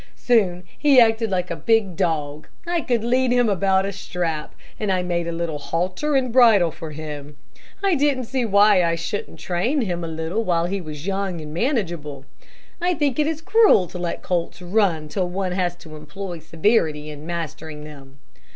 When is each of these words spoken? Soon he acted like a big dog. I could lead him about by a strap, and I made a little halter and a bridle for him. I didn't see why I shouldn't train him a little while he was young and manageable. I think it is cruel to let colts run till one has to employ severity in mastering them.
Soon 0.15 0.63
he 0.75 0.99
acted 0.99 1.29
like 1.29 1.51
a 1.51 1.55
big 1.55 1.95
dog. 1.95 2.47
I 2.65 2.81
could 2.81 3.03
lead 3.03 3.31
him 3.31 3.47
about 3.47 3.83
by 3.83 3.89
a 3.89 3.91
strap, 3.91 4.55
and 4.79 4.91
I 4.91 5.03
made 5.03 5.27
a 5.27 5.31
little 5.31 5.59
halter 5.59 6.15
and 6.15 6.25
a 6.25 6.29
bridle 6.31 6.71
for 6.71 6.89
him. 6.89 7.37
I 7.83 7.93
didn't 7.93 8.23
see 8.23 8.43
why 8.43 8.83
I 8.83 8.95
shouldn't 8.95 9.37
train 9.39 9.81
him 9.81 10.03
a 10.03 10.07
little 10.07 10.43
while 10.43 10.65
he 10.65 10.81
was 10.81 11.05
young 11.05 11.39
and 11.39 11.53
manageable. 11.53 12.25
I 12.81 12.95
think 12.95 13.19
it 13.19 13.27
is 13.27 13.41
cruel 13.41 13.85
to 13.89 13.99
let 13.99 14.23
colts 14.23 14.59
run 14.59 15.07
till 15.07 15.29
one 15.29 15.51
has 15.51 15.75
to 15.75 15.95
employ 15.95 16.39
severity 16.39 17.11
in 17.11 17.27
mastering 17.27 17.83
them. 17.83 18.17